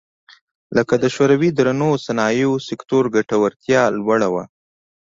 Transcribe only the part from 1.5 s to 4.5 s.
درنو صنایعو سکتور ګټورتیا لوړه وه